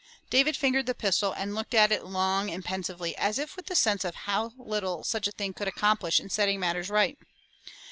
David 0.31 0.57
fingered 0.57 0.87
the 0.87 0.95
pistol 0.95 1.31
and 1.33 1.53
looked 1.53 1.75
at 1.75 1.91
it 1.91 2.03
long 2.03 2.49
and 2.49 2.65
pensively 2.65 3.15
as 3.17 3.37
if 3.37 3.55
with 3.55 3.67
the 3.67 3.75
sense 3.75 4.03
of 4.03 4.15
how 4.25 4.51
little 4.57 5.03
such 5.03 5.27
a 5.27 5.31
thing 5.31 5.53
could 5.53 5.67
accomplish 5.67 6.19
in 6.19 6.27
setting 6.31 6.59
matters 6.59 6.89
right. 6.89 7.19